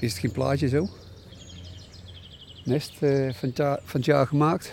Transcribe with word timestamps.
Is 0.00 0.10
het 0.10 0.20
geen 0.20 0.32
plaatje 0.32 0.68
zo? 0.68 0.88
Nest 2.64 2.92
eh, 2.98 3.10
van, 3.10 3.48
het 3.48 3.56
jaar, 3.56 3.78
van 3.84 4.00
het 4.00 4.04
jaar 4.04 4.26
gemaakt. 4.26 4.72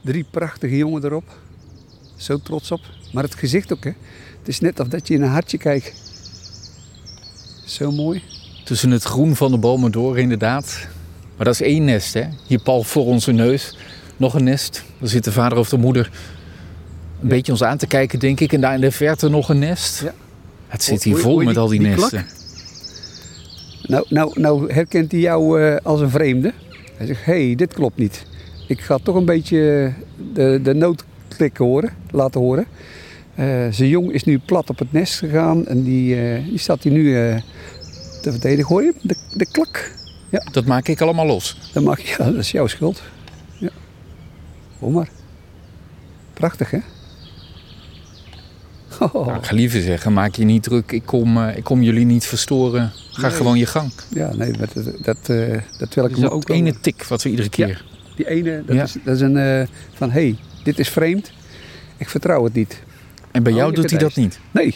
Drie 0.00 0.26
prachtige 0.30 0.76
jongen 0.76 1.04
erop. 1.04 1.38
Zo 2.16 2.38
trots 2.38 2.70
op. 2.70 2.80
Maar 3.12 3.22
het 3.22 3.34
gezicht 3.34 3.72
ook, 3.72 3.84
hè. 3.84 3.92
Het 4.38 4.48
is 4.48 4.60
net 4.60 4.80
of 4.80 4.88
dat 4.88 5.08
je 5.08 5.14
in 5.14 5.22
een 5.22 5.28
hartje 5.28 5.58
kijkt. 5.58 5.92
Zo 7.64 7.92
mooi. 7.92 8.22
Tussen 8.64 8.90
het 8.90 9.02
groen 9.02 9.36
van 9.36 9.50
de 9.50 9.58
bomen 9.58 9.92
door, 9.92 10.18
inderdaad. 10.18 10.88
Maar 11.36 11.44
dat 11.44 11.54
is 11.54 11.62
één 11.62 11.84
nest, 11.84 12.14
hè? 12.14 12.24
Hier 12.46 12.62
pal 12.62 12.82
voor 12.82 13.06
onze 13.06 13.32
neus. 13.32 13.76
Nog 14.16 14.34
een 14.34 14.44
nest. 14.44 14.84
Daar 14.98 15.08
zit 15.08 15.24
de 15.24 15.32
vader 15.32 15.58
of 15.58 15.68
de 15.68 15.78
moeder 15.78 16.10
een 17.20 17.28
beetje 17.28 17.52
ons 17.52 17.62
aan 17.62 17.78
te 17.78 17.86
kijken, 17.86 18.18
denk 18.18 18.40
ik. 18.40 18.52
En 18.52 18.60
daar 18.60 18.74
in 18.74 18.80
de 18.80 18.90
verte 18.90 19.28
nog 19.28 19.48
een 19.48 19.58
nest. 19.58 20.02
Ja. 20.02 20.14
Het 20.68 20.82
zit 20.82 21.02
hier 21.02 21.16
vol 21.16 21.42
met 21.42 21.56
al 21.56 21.68
die, 21.68 21.78
die 21.78 21.88
nesten. 21.88 22.26
Nou, 23.82 24.04
nou, 24.08 24.40
nou 24.40 24.72
herkent 24.72 25.12
hij 25.12 25.20
jou 25.20 25.62
eh, 25.62 25.76
als 25.82 26.00
een 26.00 26.10
vreemde. 26.10 26.52
Hij 26.96 27.06
zegt, 27.06 27.24
hé, 27.24 27.46
hey, 27.46 27.54
dit 27.54 27.74
klopt 27.74 27.96
niet. 27.96 28.26
Ik 28.66 28.80
ga 28.80 28.98
toch 29.02 29.14
een 29.14 29.24
beetje 29.24 29.92
de, 30.32 30.60
de 30.62 30.74
noodklik 30.74 31.56
horen, 31.56 31.90
laten 32.10 32.40
horen. 32.40 32.66
Eh, 33.34 33.66
zijn 33.70 33.88
jong 33.88 34.12
is 34.12 34.24
nu 34.24 34.38
plat 34.38 34.70
op 34.70 34.78
het 34.78 34.92
nest 34.92 35.18
gegaan 35.18 35.66
en 35.66 35.82
die, 35.82 36.16
eh, 36.16 36.44
die 36.44 36.58
staat 36.58 36.82
hier 36.82 36.92
nu 36.92 37.16
eh, 37.16 37.36
te 38.22 38.30
verdedigen. 38.30 38.74
Hoor 38.74 38.82
je 38.82 38.94
de, 39.02 39.16
de 39.34 39.46
klak? 39.50 39.98
Dat 40.52 40.64
maak 40.64 40.88
ik 40.88 41.00
allemaal 41.00 41.26
los. 41.26 41.70
Dan 41.72 41.82
mag 41.82 42.00
je, 42.00 42.14
ja, 42.18 42.24
dat 42.24 42.34
is 42.34 42.50
jouw 42.50 42.66
schuld. 42.66 43.02
Ja. 43.58 43.70
Hoor 44.78 44.92
maar. 44.92 45.08
Prachtig, 46.34 46.70
hè? 46.70 46.78
Oh, 49.00 49.14
Nou, 49.26 49.34
ik 49.38 49.44
ga 49.44 49.54
liever 49.54 49.80
zeggen, 49.80 50.12
maak 50.12 50.34
je 50.34 50.44
niet 50.44 50.62
druk. 50.62 50.92
Ik 50.92 51.02
kom, 51.06 51.36
eh, 51.38 51.56
ik 51.56 51.64
kom 51.64 51.82
jullie 51.82 52.04
niet 52.04 52.26
verstoren. 52.26 52.92
Ga 53.10 53.26
Nee. 53.26 53.36
gewoon 53.36 53.58
je 53.58 53.66
gang. 53.66 53.92
ja, 54.08 54.34
nee, 54.34 54.52
dat, 54.52 54.72
dat, 54.74 54.84
dat, 55.04 55.28
eh, 55.28 55.58
dat 55.78 55.94
wil 55.94 56.04
ik 56.04 56.10
Dus 56.10 56.20
hem 56.20 56.28
dat 56.28 56.32
ook 56.32 56.48
ene 56.48 56.70
wel- 56.70 56.80
tik 56.80 57.04
wat 57.04 57.22
we 57.22 57.30
iedere 57.30 57.48
keer... 57.48 57.84
Die 58.16 58.28
ene, 58.28 58.62
dat, 58.66 58.76
Ja. 58.76 58.82
is, 58.82 58.96
dat 59.04 59.14
is 59.14 59.20
een 59.20 59.36
eh, 59.36 59.66
van, 59.94 60.10
hé, 60.10 60.20
hey, 60.20 60.36
dit 60.64 60.78
is 60.78 60.88
vreemd. 60.88 61.32
Ik 61.96 62.08
vertrouw 62.08 62.44
het 62.44 62.52
niet. 62.54 62.82
En 63.30 63.42
bij 63.42 63.52
Oh, 63.52 63.58
jou 63.58 63.74
doet 63.74 63.90
hij 63.90 63.98
dat 63.98 64.16
niet. 64.16 64.38
Nee. 64.50 64.74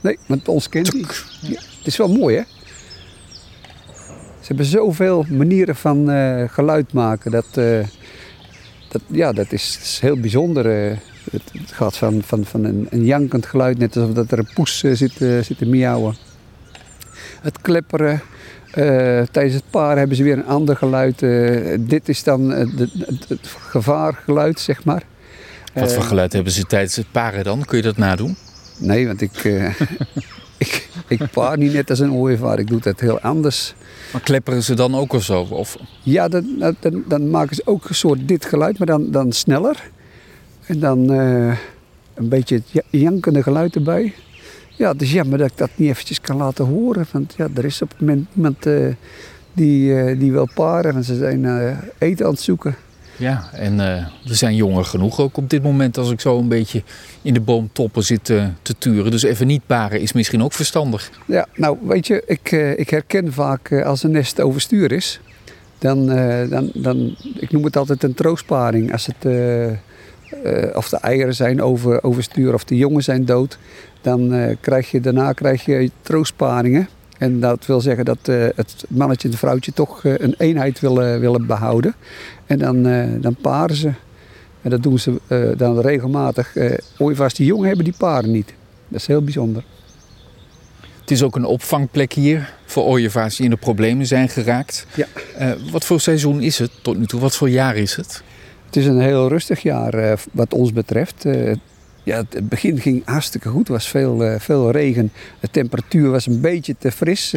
Nee, 0.00 0.18
want 0.26 0.48
ons 0.48 0.68
kent 0.68 0.92
hij. 0.92 1.04
Ja, 1.40 1.60
het 1.78 1.86
is 1.86 1.96
wel 1.96 2.08
mooi, 2.08 2.36
hè? 2.36 2.42
Ze 4.40 4.46
hebben 4.50 4.66
zoveel 4.66 5.26
manieren 5.30 5.76
van 5.76 6.08
geluid 6.50 6.92
maken. 6.92 7.30
Dat, 7.30 7.46
dat, 8.88 9.02
ja, 9.06 9.32
dat 9.32 9.52
is, 9.52 9.78
is 9.82 9.98
heel 10.00 10.20
bijzonder. 10.20 10.98
Het, 11.32 11.42
het 11.52 11.72
gaat 11.72 11.96
van, 11.96 12.22
van, 12.26 12.44
van 12.44 12.64
een, 12.64 12.86
een 12.90 13.04
jankend 13.04 13.46
geluid, 13.46 13.78
net 13.78 13.96
alsof 13.96 14.12
dat 14.14 14.30
er 14.30 14.38
een 14.38 14.48
poes 14.54 14.82
eh, 14.82 14.92
zit, 14.92 15.22
eh, 15.22 15.38
zit 15.40 15.58
te 15.58 15.66
miauwen. 15.66 16.14
Het 17.40 17.60
klepperen. 17.60 18.20
eh, 18.70 19.22
tijdens 19.30 19.54
het 19.54 19.70
paren 19.70 19.98
hebben 19.98 20.16
ze 20.16 20.22
weer 20.22 20.36
een 20.38 20.46
ander 20.46 20.76
geluid. 20.76 21.18
dit 21.88 22.08
is 22.08 22.22
dan 22.22 22.50
het, 22.50 22.70
het 23.28 23.46
gevaargeluid, 23.68 24.60
zeg 24.60 24.84
maar. 24.84 25.02
Wat 25.74 25.92
voor 25.92 26.02
geluid 26.02 26.32
hebben 26.32 26.52
ze 26.52 26.64
tijdens 26.64 26.96
het 26.96 27.10
paren 27.12 27.44
dan? 27.44 27.64
Kun 27.64 27.76
je 27.76 27.82
dat 27.82 27.96
nadoen? 27.96 28.36
Nee, 28.78 29.06
want 29.06 29.20
ik, 29.20 29.44
ik, 30.58 30.88
ik 31.08 31.30
paar 31.32 31.58
niet 31.58 31.72
net 31.72 31.90
als 31.90 31.98
een 31.98 32.12
ooievaar. 32.12 32.58
Ik 32.58 32.66
doe 32.68 32.80
dat 32.80 33.00
heel 33.00 33.20
anders. 33.20 33.74
Maar 34.12 34.20
klepperen 34.22 34.62
ze 34.62 34.74
dan 34.74 34.94
ook 34.94 35.12
of 35.12 35.22
zo? 35.24 35.40
Of, 35.50 35.76
Ja, 36.02 36.28
dan, 36.28 36.46
dan- 36.58 36.76
dan, 36.80 37.04
dan 37.08 37.30
maken 37.30 37.56
ze 37.56 37.62
ook 37.64 37.88
een 37.88 37.94
soort 37.94 38.28
dit 38.28 38.44
geluid, 38.44 38.78
maar 38.78 38.86
dan, 38.86 39.10
dan 39.10 39.32
sneller. 39.32 39.90
En 40.66 40.78
dan 40.78 41.12
eh, 41.12 41.56
een 42.14 42.28
beetje 42.28 42.54
het 42.54 42.70
ja- 42.70 42.98
jankende 42.98 43.42
geluid 43.42 43.74
erbij. 43.74 44.14
Ja, 44.76 44.92
het 44.92 45.02
is 45.02 45.12
jammer 45.12 45.38
dat 45.38 45.50
ik 45.50 45.56
dat 45.56 45.70
niet 45.74 45.88
eventjes 45.88 46.20
kan 46.20 46.36
laten 46.36 46.64
horen. 46.64 47.06
Want 47.12 47.34
ja, 47.36 47.48
er 47.54 47.64
is 47.64 47.82
op 47.82 47.88
het 47.90 48.00
moment 48.00 48.26
iemand 48.34 48.66
eh, 48.66 48.86
die, 49.52 50.00
eh, 50.00 50.18
die 50.18 50.32
wil 50.32 50.48
paren. 50.54 50.92
Want 50.92 51.04
ze 51.04 51.16
zijn 51.16 51.44
eten 51.98 52.26
aan 52.26 52.32
het 52.32 52.40
zoeken. 52.40 52.76
ja, 53.16 53.48
en 53.52 53.78
er 53.78 54.10
zijn 54.24 54.54
jongen 54.54 54.86
genoeg 54.86 55.20
ook 55.20 55.36
op 55.36 55.50
dit 55.50 55.62
moment 55.62 55.98
als 55.98 56.10
ik 56.10 56.20
zo 56.20 56.38
een 56.38 56.48
beetje 56.48 56.82
in 57.22 57.34
de 57.34 57.40
boomtoppen 57.40 58.02
zit 58.02 58.24
te 58.24 58.74
turen. 58.78 59.10
Dus 59.10 59.22
even 59.22 59.46
niet 59.46 59.66
paren 59.66 60.00
is 60.00 60.12
misschien 60.12 60.42
ook 60.42 60.52
verstandig. 60.52 61.10
Ja, 61.26 61.46
nou 61.54 61.78
weet 61.82 62.06
je, 62.06 62.22
ik, 62.26 62.50
ik 62.76 62.90
herken 62.90 63.32
vaak 63.32 63.72
als 63.72 64.02
een 64.02 64.10
nest 64.10 64.40
overstuur 64.40 64.92
is. 64.92 65.20
Dan, 65.78 66.06
dan, 66.48 66.70
dan, 66.74 67.16
ik 67.38 67.52
noem 67.52 67.64
het 67.64 67.76
altijd 67.76 68.02
een 68.02 68.14
troostparing. 68.14 68.92
Als 68.92 69.06
het, 69.06 69.26
eh, 70.42 70.76
of 70.76 70.88
de 70.88 70.96
eieren 70.96 71.34
zijn 71.34 71.62
over, 71.62 72.02
overstuur 72.02 72.54
of 72.54 72.64
de 72.64 72.76
jongen 72.76 73.02
zijn 73.02 73.24
dood. 73.24 73.58
Dan 74.00 74.32
eh, 74.32 74.56
krijg 74.60 74.90
je 74.90 75.00
daarna 75.00 75.32
krijg 75.32 75.64
je 75.64 75.90
troostparingen. 76.02 76.88
En 77.18 77.40
dat 77.40 77.66
wil 77.66 77.80
zeggen 77.80 78.04
dat 78.04 78.18
eh, 78.22 78.46
het 78.54 78.84
mannetje 78.88 79.24
en 79.24 79.30
het 79.30 79.38
vrouwtje 79.38 79.72
toch 79.72 80.04
een 80.04 80.34
eenheid 80.38 80.80
willen, 80.80 81.20
willen 81.20 81.46
behouden. 81.46 81.94
En 82.46 82.58
dan, 82.58 82.82
dan 83.20 83.36
paren 83.40 83.76
ze. 83.76 83.92
En 84.62 84.70
dat 84.70 84.82
doen 84.82 84.98
ze 84.98 85.20
dan 85.56 85.80
regelmatig. 85.80 86.54
Ooievaars 86.98 87.34
die 87.34 87.46
jongen 87.46 87.66
hebben, 87.66 87.84
die 87.84 87.94
paren 87.98 88.30
niet. 88.30 88.52
Dat 88.88 89.00
is 89.00 89.06
heel 89.06 89.22
bijzonder. 89.22 89.64
Het 91.00 91.10
is 91.10 91.22
ook 91.22 91.36
een 91.36 91.44
opvangplek 91.44 92.12
hier 92.12 92.54
voor 92.64 92.82
ooievaars 92.82 93.36
die 93.36 93.44
in 93.44 93.50
de 93.50 93.56
problemen 93.56 94.06
zijn 94.06 94.28
geraakt. 94.28 94.86
Ja. 94.94 95.06
Wat 95.70 95.84
voor 95.84 96.00
seizoen 96.00 96.42
is 96.42 96.58
het 96.58 96.70
tot 96.82 96.98
nu 96.98 97.06
toe? 97.06 97.20
Wat 97.20 97.36
voor 97.36 97.50
jaar 97.50 97.76
is 97.76 97.94
het? 97.94 98.22
Het 98.74 98.82
is 98.82 98.88
een 98.88 99.00
heel 99.00 99.28
rustig 99.28 99.62
jaar 99.62 99.94
eh, 99.94 100.16
wat 100.32 100.54
ons 100.54 100.72
betreft. 100.72 101.24
Eh, 101.24 101.52
ja, 102.02 102.24
het- 102.28 102.48
begin 102.48 102.80
ging 102.80 103.02
hartstikke 103.04 103.48
goed. 103.48 103.66
Er 103.66 103.72
was 103.72 103.88
veel, 103.88 104.24
eh, 104.24 104.40
veel 104.40 104.70
regen. 104.70 105.12
De 105.40 105.48
temperatuur 105.50 106.10
was 106.10 106.26
een 106.26 106.40
beetje 106.40 106.74
te 106.78 106.90
fris. 106.90 107.34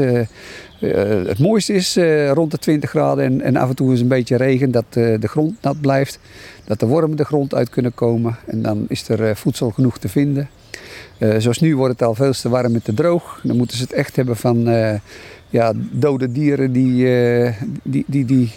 Het 0.80 1.40
mooiste 1.40 1.74
is 1.74 1.97
rond 2.34 2.52
de 2.52 2.58
20 2.58 2.90
graden 2.90 3.26
en, 3.26 3.42
en 3.42 3.56
af 3.56 3.70
en 3.70 3.76
toe 3.76 3.94
is 3.94 4.02
een 4.02 4.08
beetje 4.08 4.36
regen. 4.36 4.72
Dat 4.72 4.86
de 4.94 5.20
grond 5.28 5.62
nat 5.62 5.81
blijft. 5.81 6.20
Dat 6.66 6.80
de 6.80 6.86
wormen 6.86 7.18
de 7.18 7.26
grond 7.26 7.53
uit 7.53 7.70
kunnen 7.70 7.94
komen. 7.94 8.36
En 8.46 8.62
dan 8.62 8.86
is 8.88 9.09
er 9.09 9.36
voedsel 9.36 9.70
genoeg 9.70 9.97
te 9.97 10.09
vinden. 10.09 10.50
Zoals 11.38 11.59
nu 11.59 11.76
wordt 11.76 12.00
het 12.00 12.08
al 12.08 12.16
veel 12.16 12.31
te 12.31 12.50
warm 12.50 12.74
en 12.74 12.81
te 12.84 12.94
droog. 12.94 13.40
Dan 13.44 13.58
moeten 13.58 13.78
ze 13.78 13.84
het 13.84 13.94
echt 13.94 14.16
hebben 14.16 14.38
van 14.38 14.58
ja, 15.50 15.74
dode 15.92 16.31
dieren 16.31 16.72
die, 16.72 17.06
die, 17.84 18.03
die, 18.08 18.26
die 18.26 18.52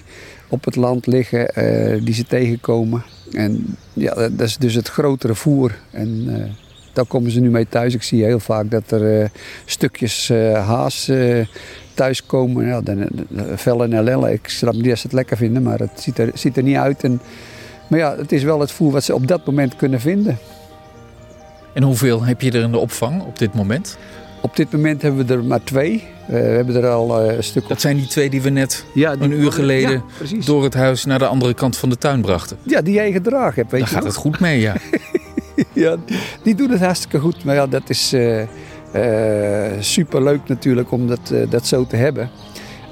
op 0.51 0.65
het 0.65 0.77
land 0.77 1.07
liggen, 1.07 1.49
eh, 1.49 2.05
die 2.05 2.15
ze 2.15 2.25
tegenkomen. 2.25 3.03
En 3.33 3.77
ja, 3.93 4.15
dat 4.15 4.41
is 4.41 4.57
dus 4.57 4.75
het 4.75 4.89
grotere 4.89 5.35
voer. 5.35 5.79
En 5.91 6.25
eh, 6.29 6.51
daar 6.93 7.05
komen 7.05 7.31
ze 7.31 7.41
nu 7.41 7.51
mee 7.51 7.69
thuis. 7.69 7.95
Ik 7.95 8.03
zie 8.03 8.25
heel 8.25 8.41
vaak 8.41 8.71
dat 8.71 8.91
er 8.91 9.21
eh, 9.21 9.29
stukjes 9.65 10.29
haas 10.55 11.11
thuiskomen. 11.95 12.67
Ja, 12.67 12.81
de 12.81 13.07
vellen 13.55 13.93
en 13.93 14.05
lellen. 14.05 14.33
Ik 14.33 14.49
snap 14.49 14.75
niet 14.75 14.85
dat 14.85 14.99
ze 14.99 15.07
het 15.07 15.13
lekker 15.13 15.37
vinden, 15.37 15.63
maar 15.63 15.79
het 15.79 16.01
ziet 16.01 16.19
er, 16.19 16.31
ziet 16.35 16.57
er 16.57 16.63
niet 16.63 16.77
uit. 16.77 17.05
En, 17.05 17.21
maar 17.89 17.99
ja, 17.99 18.17
het 18.17 18.33
is 18.33 18.43
wel 18.43 18.61
het 18.61 18.71
voer 18.71 18.93
wat 18.93 19.05
ze 19.05 19.15
op 19.15 19.27
dat 19.27 19.47
moment 19.47 19.77
kunnen 19.77 20.01
vinden. 20.01 20.39
En 21.75 21.83
hoeveel 21.83 22.23
heb 22.23 22.41
je 22.41 22.51
er 22.51 22.63
in 22.63 22.71
de 22.71 22.79
opvang 22.79 23.23
op 23.23 23.39
dit 23.39 23.55
moment? 23.55 23.99
Op 24.43 24.57
dit 24.57 24.73
moment 24.73 25.03
hebben 25.03 25.27
we 25.27 25.35
er 25.35 25.45
maar 25.45 25.63
twee. 25.65 26.03
Eh, 26.27 26.33
we 26.33 26.35
hebben 26.37 26.75
er 26.77 26.89
al 26.89 27.21
eh, 27.21 27.37
een 27.37 27.45
stuk 27.45 27.69
Dat 27.69 27.81
zijn 27.81 27.97
die 27.97 28.07
twee 28.07 28.31
die 28.31 28.43
we 28.43 28.51
net 28.51 28.85
ja, 28.95 29.17
die- 29.17 29.25
een 29.25 29.33
uur 29.41 29.53
geleden 29.53 30.03
Ja, 30.31 30.45
door 30.45 30.63
het 30.65 30.75
huis 30.75 31.05
naar 31.05 31.19
de 31.19 31.27
andere 31.27 31.55
kant 31.55 31.77
van 31.77 31.89
de 31.89 31.99
tuin 31.99 32.21
brachten. 32.21 32.57
Ja, 32.63 32.81
die 32.83 32.95
jij 32.95 33.13
gedragen 33.13 33.55
hebt, 33.55 33.71
weet 33.71 33.81
Daar 33.81 33.89
je 33.89 33.95
gaat 33.95 34.05
nog? 34.05 34.13
het 34.13 34.23
goed 34.23 34.41
mee, 34.41 34.61
ja. 34.61 34.75
Ja, 35.73 35.97
die 36.43 36.55
doen 36.55 36.71
het 36.71 36.81
hartstikke 36.81 37.19
goed. 37.19 37.45
Maar 37.45 37.55
ja, 37.55 37.67
dat 37.67 37.83
is 37.91 38.15
super 39.79 40.23
leuk 40.23 40.41
natuurlijk 40.49 40.91
om 40.93 41.07
dat, 41.07 41.33
dat 41.49 41.67
zo 41.67 41.87
te 41.87 41.97
hebben. 41.97 42.31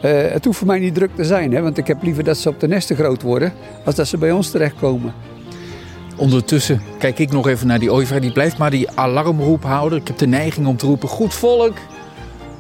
Het 0.00 0.44
hoeft 0.44 0.58
voor 0.58 0.66
mij 0.66 0.78
niet 0.78 0.94
druk 0.94 1.10
te 1.16 1.24
zijn, 1.24 1.52
hè, 1.52 1.60
want 1.62 1.78
ik 1.78 1.86
heb 1.86 2.02
liever 2.02 2.24
dat 2.24 2.36
ze 2.36 2.48
op 2.48 2.60
de 2.60 2.68
nesten 2.68 2.96
groot 2.96 3.22
worden, 3.22 3.52
als 3.84 3.94
dat 3.94 4.06
ze 4.08 4.18
bij 4.18 4.32
ons 4.32 4.50
terechtkomen. 4.50 5.12
Ondertussen 6.18 6.82
kijk 6.98 7.18
ik 7.18 7.30
nog 7.30 7.46
even 7.46 7.66
naar 7.66 7.78
die 7.78 7.92
ooievaar. 7.92 8.20
Die 8.20 8.32
blijft 8.32 8.58
maar 8.58 8.70
die 8.70 8.90
alarmroep 8.90 9.64
houden. 9.64 9.98
Ik 9.98 10.06
heb 10.06 10.18
de 10.18 10.26
neiging 10.26 10.66
om 10.66 10.76
te 10.76 10.86
roepen, 10.86 11.08
goed 11.08 11.34
volk. 11.34 11.76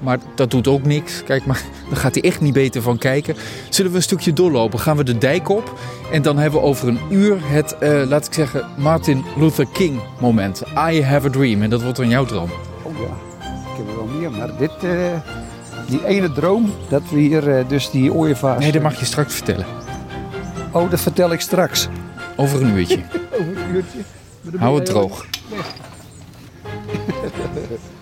Maar 0.00 0.18
dat 0.34 0.50
doet 0.50 0.68
ook 0.68 0.82
niks. 0.82 1.22
Kijk 1.24 1.46
maar, 1.46 1.62
daar 1.88 1.98
gaat 1.98 2.14
hij 2.14 2.22
echt 2.22 2.40
niet 2.40 2.52
beter 2.52 2.82
van 2.82 2.98
kijken. 2.98 3.34
Zullen 3.68 3.90
we 3.90 3.96
een 3.96 4.02
stukje 4.02 4.32
doorlopen? 4.32 4.78
Gaan 4.78 4.96
we 4.96 5.04
de 5.04 5.18
dijk 5.18 5.48
op. 5.48 5.78
En 6.12 6.22
dan 6.22 6.38
hebben 6.38 6.60
we 6.60 6.66
over 6.66 6.88
een 6.88 7.00
uur 7.10 7.36
het, 7.40 7.78
eh, 7.78 8.02
laat 8.08 8.26
ik 8.26 8.32
zeggen, 8.32 8.64
Martin 8.76 9.24
Luther 9.36 9.66
King 9.72 10.00
moment. 10.20 10.62
I 10.90 11.02
have 11.02 11.26
a 11.26 11.30
dream. 11.30 11.62
En 11.62 11.70
dat 11.70 11.82
wordt 11.82 11.96
dan 11.96 12.08
jouw 12.08 12.24
droom. 12.24 12.50
Oh 12.82 12.92
ja, 12.98 13.16
ik 13.40 13.76
heb 13.76 13.88
er 13.88 13.96
wel 13.96 14.18
meer, 14.18 14.30
maar 14.30 14.56
dit, 14.58 14.72
eh, 14.82 14.90
die 15.88 16.06
ene 16.06 16.32
droom, 16.32 16.72
dat 16.88 17.02
we 17.10 17.18
hier 17.18 17.56
eh, 17.56 17.68
dus 17.68 17.90
die 17.90 18.12
ooievaars... 18.12 18.62
Nee, 18.62 18.72
dat 18.72 18.82
mag 18.82 18.98
je 18.98 19.04
straks 19.04 19.34
vertellen. 19.34 19.66
Oh, 20.72 20.90
dat 20.90 21.00
vertel 21.00 21.32
ik 21.32 21.40
straks. 21.40 21.88
Over 22.36 22.62
een 22.62 22.76
uurtje. 22.76 23.00
Hou 24.58 24.76
het 24.76 24.86
droog. 24.86 25.26